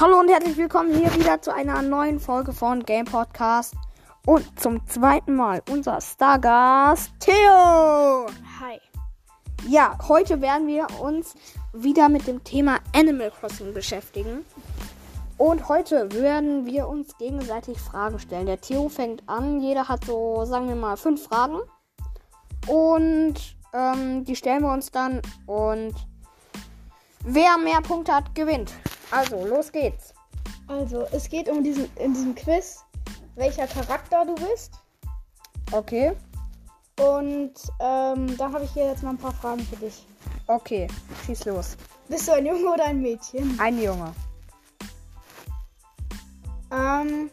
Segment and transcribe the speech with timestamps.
[0.00, 3.74] Hallo und herzlich willkommen hier wieder zu einer neuen Folge von Game Podcast.
[4.26, 8.28] Und zum zweiten Mal unser Stargast Theo.
[8.60, 8.80] Hi.
[9.66, 11.34] Ja, heute werden wir uns
[11.72, 14.44] wieder mit dem Thema Animal Crossing beschäftigen.
[15.36, 18.46] Und heute werden wir uns gegenseitig Fragen stellen.
[18.46, 19.60] Der Theo fängt an.
[19.60, 21.58] Jeder hat so, sagen wir mal, fünf Fragen.
[22.68, 23.34] Und
[23.72, 25.20] ähm, die stellen wir uns dann.
[25.46, 25.94] Und
[27.24, 28.72] wer mehr Punkte hat, gewinnt.
[29.10, 30.14] Also, los geht's.
[30.66, 32.84] Also, es geht um diesen, in diesem Quiz,
[33.36, 34.72] welcher Charakter du bist.
[35.72, 36.14] Okay.
[37.00, 40.04] Und ähm, da habe ich hier jetzt mal ein paar Fragen für dich.
[40.46, 40.88] Okay,
[41.24, 41.76] schieß los.
[42.08, 43.58] Bist du ein Junge oder ein Mädchen?
[43.60, 44.12] Ein Junge.
[46.72, 47.30] Ähm,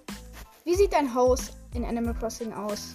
[0.63, 2.93] wie sieht dein Haus in Animal Crossing aus?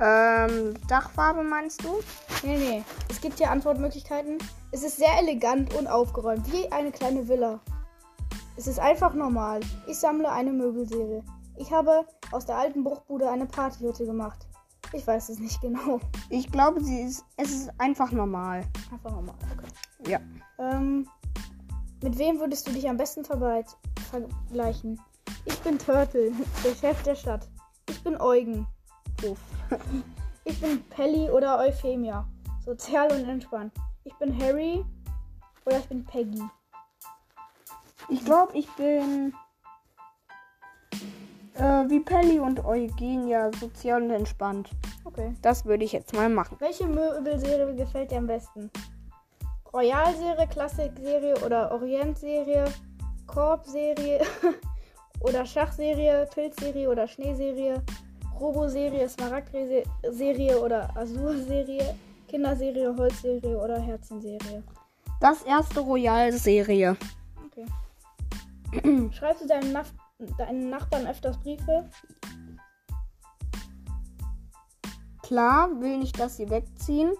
[0.00, 2.00] Ähm, Dachfarbe meinst du?
[2.42, 2.84] Nee, nee.
[3.08, 4.38] Es gibt hier Antwortmöglichkeiten.
[4.70, 7.60] Es ist sehr elegant und aufgeräumt, wie eine kleine Villa.
[8.56, 9.60] Es ist einfach normal.
[9.86, 11.22] Ich sammle eine Möbelserie.
[11.56, 14.46] Ich habe aus der alten Bruchbude eine Partyhütte gemacht.
[14.92, 16.00] Ich weiß es nicht genau.
[16.30, 18.64] Ich glaube, sie ist, es ist einfach normal.
[18.92, 20.10] Einfach normal, okay.
[20.10, 20.20] Ja.
[20.58, 21.08] Ähm,
[22.02, 25.00] mit wem würdest du dich am besten vergleichen?
[25.46, 26.32] Ich bin Turtle,
[26.64, 27.48] der Chef der Stadt.
[27.88, 28.66] Ich bin Eugen.
[29.16, 29.38] Puff.
[30.46, 32.28] Ich bin Pelly oder Euphemia.
[32.62, 33.72] Sozial und entspannt.
[34.04, 34.84] Ich bin Harry
[35.64, 36.42] oder ich bin Peggy.
[38.08, 39.32] Ich glaube, ich bin
[41.54, 44.70] äh, wie Pelli und Eugenia sozial und entspannt.
[45.04, 45.34] Okay.
[45.42, 46.56] Das würde ich jetzt mal machen.
[46.60, 48.70] Welche Möbelserie gefällt dir am besten?
[49.72, 52.64] Royal-Serie, Klassik-Serie oder Orient-Serie?
[53.26, 54.20] Korb-Serie
[55.20, 56.28] oder Schachserie?
[56.32, 57.82] Pilzserie oder Schneeserie?
[58.38, 61.94] Robo-Serie, Smaragd-Serie oder Azur-Serie?
[62.28, 64.62] Kinderserie, Holzserie oder Herzenserie?
[65.20, 66.96] Das erste Royal-Serie.
[67.46, 67.66] Okay.
[69.12, 69.92] Schreibst du deinen, Naf
[70.38, 71.88] deinen Nachbarn öfters Briefe?
[75.22, 77.12] Klar will nicht, dass sie wegziehen.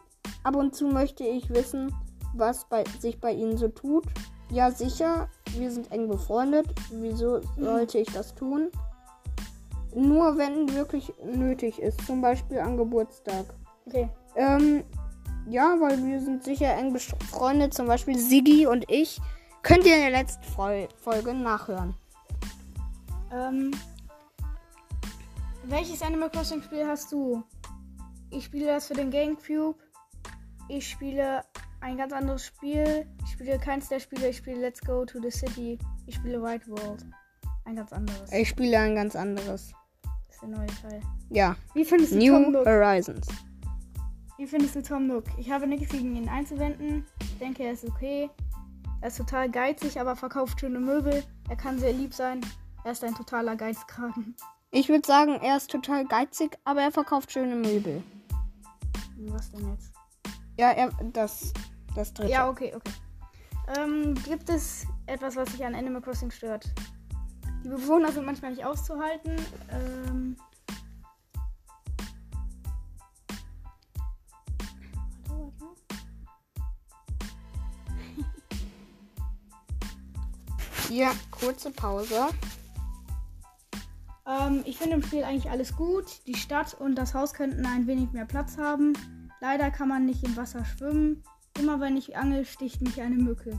[0.43, 1.95] Ab und zu möchte ich wissen,
[2.35, 4.05] was bei, sich bei ihnen so tut.
[4.51, 6.67] Ja, sicher, wir sind eng befreundet.
[6.91, 8.71] Wieso sollte ich das tun?
[9.95, 13.47] Nur wenn wirklich nötig ist, zum Beispiel an Geburtstag.
[13.87, 14.09] Okay.
[14.37, 14.85] Ähm,
[15.49, 19.21] ja, weil wir sind sicher eng befreundet, zum Beispiel Siggi und ich.
[19.65, 21.95] Könnt ihr in der letzten Fol Folge nachhören.
[23.33, 23.71] Ähm,
[25.65, 27.43] welches Animal Crossing Spiel hast du?
[28.31, 29.79] Ich spiele das für den GameCube.
[30.69, 31.43] Ich spiele
[31.81, 33.07] ein ganz anderes Spiel.
[33.25, 34.29] Ich spiele keins der Spiele.
[34.29, 35.79] Ich spiele Let's Go to the City.
[36.07, 37.07] Ich spiele White World.
[37.65, 38.31] Ein ganz anderes.
[38.33, 39.73] Ich spiele ein ganz anderes.
[40.03, 41.01] Das ist der neue Teil.
[41.31, 42.67] Ja, Wie findest du Tom New Nook?
[42.67, 43.27] Horizons.
[44.37, 45.25] Wie findest du Tom Nook?
[45.39, 47.07] Ich habe nichts gegen ihn einzuwenden.
[47.23, 48.29] Ich denke, er ist okay.
[49.05, 51.23] Er ist total geizig, aber verkauft schöne Möbel.
[51.51, 52.41] Er kann sehr lieb sein.
[52.85, 54.35] Er ist ein totaler Geizkragen.
[54.71, 58.03] Ich würde sagen, er ist total geizig, aber er verkauft schöne Möbel.
[59.19, 59.93] Was denn jetzt?
[60.57, 61.53] Ja, er, das,
[61.95, 62.33] das dritte.
[62.33, 62.93] Ja, okay, okay.
[63.77, 66.73] Ähm, gibt es etwas, was dich an Animal Crossing stört?
[67.63, 69.37] Die Bewohner sind manchmal nicht auszuhalten.
[69.71, 70.35] Ähm.
[80.95, 82.29] Hier, kurze Pause.
[84.29, 86.05] Ähm, ich finde im Spiel eigentlich alles gut.
[86.29, 88.93] Die Stadt und das Haus könnten ein wenig mehr Platz haben.
[89.41, 91.25] Leider kann man nicht im Wasser schwimmen.
[91.59, 93.59] Immer wenn ich angel, sticht mich eine Mücke.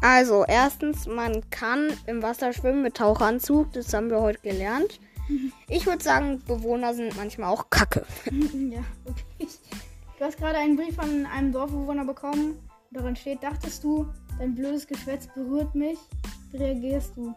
[0.00, 3.72] Also, erstens, man kann im Wasser schwimmen mit Tauchanzug.
[3.72, 5.00] Das haben wir heute gelernt.
[5.68, 8.06] Ich würde sagen, Bewohner sind manchmal auch kacke.
[8.30, 9.48] ja, okay.
[10.20, 12.56] Du hast gerade einen Brief von einem Dorfbewohner bekommen.
[12.92, 14.06] Darin steht, dachtest du,
[14.38, 15.98] dein blödes Geschwätz berührt mich?
[16.50, 17.34] Wie reagierst du?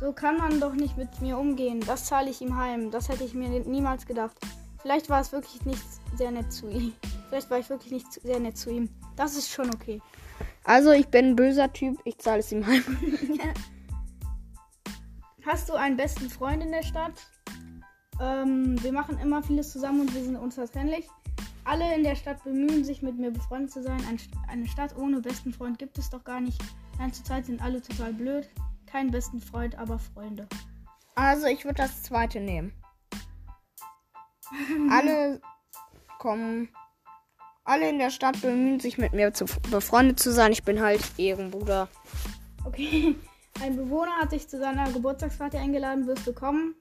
[0.00, 1.80] So kann man doch nicht mit mir umgehen.
[1.86, 2.90] Das zahle ich ihm heim.
[2.90, 4.36] Das hätte ich mir niemals gedacht.
[4.80, 5.84] Vielleicht war es wirklich nicht
[6.16, 6.92] sehr nett zu ihm.
[7.28, 8.88] Vielleicht war ich wirklich nicht sehr nett zu ihm.
[9.16, 10.02] Das ist schon okay.
[10.64, 12.00] Also, ich bin ein böser Typ.
[12.04, 12.82] Ich zahle es ihm heim.
[15.46, 17.14] Hast du einen besten Freund in der Stadt?
[18.20, 21.08] Ähm, wir machen immer vieles zusammen und wir sind unzertrennlich.
[21.64, 24.04] Alle in der Stadt bemühen sich, mit mir befreundet zu sein.
[24.08, 24.18] Ein,
[24.48, 26.60] eine Stadt ohne besten Freund gibt es doch gar nicht.
[26.98, 28.48] Nein, zurzeit sind alle total blöd.
[28.86, 30.48] Kein besten Freund, aber Freunde.
[31.14, 32.72] Also, ich würde das zweite nehmen.
[34.90, 35.40] Alle
[36.18, 36.68] kommen.
[37.64, 40.52] Alle in der Stadt bemühen sich, mit mir zu, befreundet zu sein.
[40.52, 41.88] Ich bin halt Ehrenbruder.
[42.64, 43.14] Okay.
[43.60, 46.06] Ein Bewohner hat dich zu seiner Geburtstagsparty eingeladen.
[46.06, 46.74] Wirst du kommen?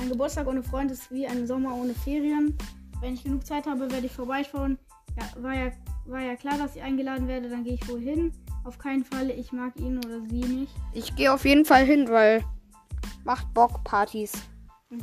[0.00, 2.56] Ein Geburtstag ohne Freund ist wie ein Sommer ohne Ferien.
[3.04, 4.78] Wenn ich genug Zeit habe, werde ich vorbeischauen.
[5.20, 5.72] Ja, war ja
[6.06, 8.32] war ja klar, dass ich eingeladen werde, dann gehe ich wohl hin.
[8.64, 10.72] Auf keinen Fall, ich mag ihn oder sie nicht.
[10.94, 12.42] Ich gehe auf jeden Fall hin, weil
[13.24, 14.32] macht Bock Partys.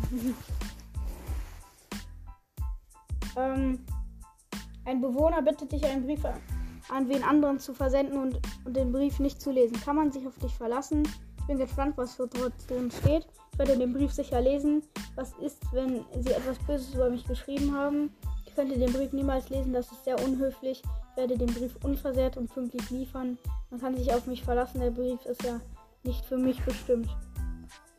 [3.37, 3.85] ähm,
[4.85, 6.25] ein Bewohner bittet dich, einen Brief
[6.89, 9.79] an wen anderen zu versenden und, und den Brief nicht zu lesen.
[9.79, 11.07] Kann man sich auf dich verlassen?
[11.51, 12.33] Ich bin gespannt, was dort
[12.69, 13.27] drin steht.
[13.51, 14.83] Ich werde den Brief sicher lesen.
[15.15, 18.15] Was ist, wenn sie etwas Böses über mich geschrieben haben?
[18.45, 20.81] Ich könnte den Brief niemals lesen, das ist sehr unhöflich.
[20.81, 23.37] Ich werde den Brief unversehrt und pünktlich liefern.
[23.69, 25.59] Man kann sich auf mich verlassen, der Brief ist ja
[26.03, 27.09] nicht für mich bestimmt.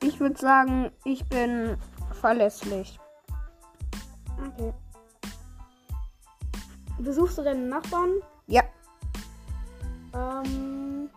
[0.03, 1.77] Ich würde sagen, ich bin
[2.23, 2.99] verlässlich.
[4.39, 4.73] Okay.
[7.01, 8.15] Besuchst du deine Nachbarn?
[8.47, 8.63] Ja.
[10.15, 11.11] Ähm.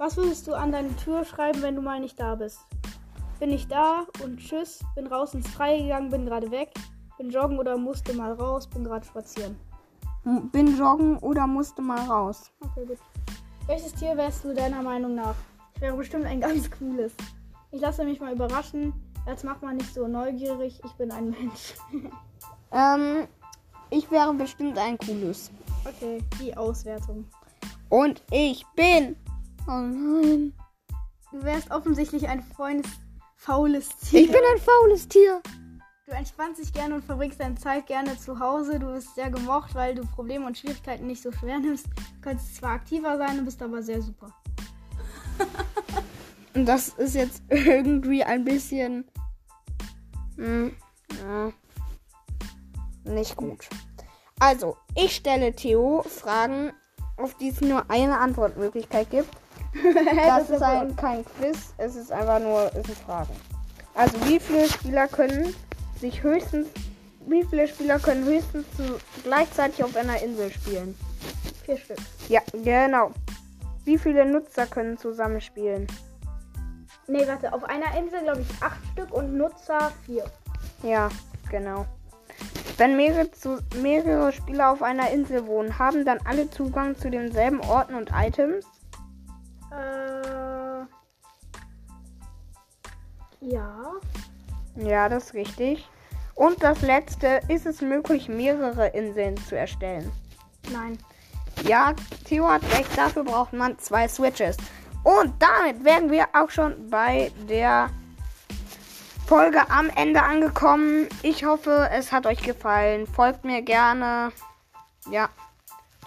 [0.00, 2.60] Was würdest du an deine Tür schreiben, wenn du mal nicht da bist?
[3.40, 6.70] Bin ich da und tschüss, bin raus ins Freie gegangen, bin gerade weg,
[7.18, 9.58] bin joggen oder musste mal raus, bin gerade spazieren.
[10.52, 12.52] Bin joggen oder musste mal raus.
[12.60, 12.98] Okay, gut.
[13.66, 15.34] Welches Tier wärst du deiner Meinung nach?
[15.74, 17.12] Ich wäre bestimmt ein ganz cooles.
[17.72, 18.92] Ich lasse mich mal überraschen.
[19.26, 20.80] Jetzt macht man nicht so neugierig.
[20.84, 21.74] Ich bin ein Mensch.
[22.72, 23.26] ähm,
[23.90, 25.50] ich wäre bestimmt ein cooles.
[25.84, 27.24] Okay, die Auswertung.
[27.88, 29.16] Und ich bin.
[29.68, 30.54] Oh nein.
[31.30, 32.90] Du wärst offensichtlich ein freundes,
[33.36, 34.22] faules Tier.
[34.22, 35.42] Ich bin ein faules Tier.
[36.06, 38.78] Du entspannst dich gerne und verbringst deine Zeit gerne zu Hause.
[38.78, 41.84] Du bist sehr gemocht, weil du Probleme und Schwierigkeiten nicht so schwer nimmst.
[41.86, 44.32] Du kannst zwar aktiver sein, du bist aber sehr super.
[46.54, 49.04] Und das ist jetzt irgendwie ein bisschen.
[50.36, 50.74] Hm,
[51.20, 51.52] ja,
[53.04, 53.68] nicht gut.
[54.40, 56.72] Also, ich stelle Theo Fragen,
[57.18, 59.28] auf die es nur eine Antwortmöglichkeit gibt.
[60.26, 63.34] das, ist ein, kein Quiz, es ist einfach nur es sind Fragen.
[63.94, 65.54] Also, wie viele Spieler können
[66.00, 66.68] sich höchstens.
[67.26, 68.82] Wie viele Spieler können höchstens zu,
[69.22, 70.96] gleichzeitig auf einer Insel spielen?
[71.64, 71.98] Vier Stück.
[72.28, 73.10] Ja, genau.
[73.84, 75.86] Wie viele Nutzer können zusammenspielen?
[77.06, 80.24] Nee, warte, auf einer Insel glaube ich acht Stück und Nutzer vier.
[80.82, 81.08] Ja,
[81.50, 81.86] genau.
[82.76, 87.60] Wenn mehrere, zu, mehrere Spieler auf einer Insel wohnen, haben dann alle Zugang zu denselben
[87.60, 88.64] Orten und Items?
[89.72, 90.84] Äh.
[93.40, 93.92] Ja.
[94.76, 95.88] Ja, das ist richtig.
[96.34, 100.10] Und das letzte, ist es möglich, mehrere Inseln zu erstellen?
[100.72, 100.98] Nein.
[101.64, 101.94] Ja,
[102.24, 104.56] Theo hat recht, dafür braucht man zwei Switches.
[105.02, 107.90] Und damit wären wir auch schon bei der
[109.26, 111.08] Folge am Ende angekommen.
[111.22, 113.06] Ich hoffe, es hat euch gefallen.
[113.06, 114.32] Folgt mir gerne.
[115.10, 115.28] Ja.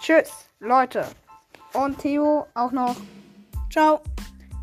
[0.00, 1.06] Tschüss, Leute.
[1.72, 2.96] Und Theo auch noch.
[3.72, 4.00] Ciao.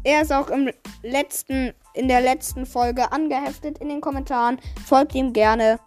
[0.03, 0.69] Er ist auch im
[1.01, 4.59] letzten, in der letzten Folge angeheftet in den Kommentaren.
[4.85, 5.79] Folgt ihm gerne.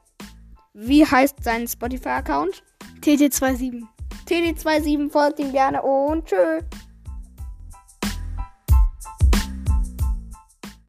[0.75, 2.65] Wie heißt sein Spotify-Account?
[3.01, 3.85] TT27.
[4.29, 6.65] TD27 folgt ihm gerne und tschüss.